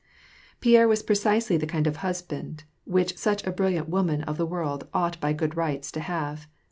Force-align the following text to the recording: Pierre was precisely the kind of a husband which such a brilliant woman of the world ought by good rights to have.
Pierre 0.61 0.87
was 0.87 1.03
precisely 1.03 1.57
the 1.57 1.67
kind 1.67 1.85
of 1.85 1.97
a 1.97 1.99
husband 1.99 2.63
which 2.85 3.19
such 3.19 3.45
a 3.45 3.51
brilliant 3.51 3.87
woman 3.87 4.23
of 4.23 4.35
the 4.37 4.47
world 4.47 4.87
ought 4.95 5.19
by 5.19 5.31
good 5.31 5.55
rights 5.55 5.91
to 5.91 5.99
have. 5.99 6.47